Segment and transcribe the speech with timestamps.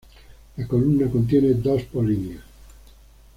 [0.57, 2.41] La columna contiene dos polinias.